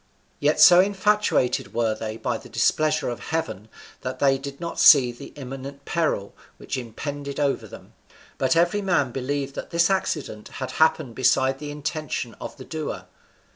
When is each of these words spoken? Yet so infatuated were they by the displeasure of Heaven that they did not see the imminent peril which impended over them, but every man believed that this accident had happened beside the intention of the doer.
Yet 0.39 0.59
so 0.59 0.79
infatuated 0.79 1.75
were 1.75 1.93
they 1.93 2.17
by 2.17 2.39
the 2.39 2.49
displeasure 2.49 3.07
of 3.09 3.19
Heaven 3.19 3.69
that 4.01 4.17
they 4.17 4.39
did 4.39 4.59
not 4.59 4.79
see 4.79 5.11
the 5.11 5.27
imminent 5.35 5.85
peril 5.85 6.33
which 6.57 6.75
impended 6.75 7.39
over 7.39 7.67
them, 7.67 7.93
but 8.39 8.55
every 8.55 8.81
man 8.81 9.11
believed 9.11 9.53
that 9.53 9.69
this 9.69 9.91
accident 9.91 10.47
had 10.57 10.71
happened 10.81 11.13
beside 11.13 11.59
the 11.59 11.69
intention 11.69 12.33
of 12.41 12.57
the 12.57 12.65
doer. 12.65 13.05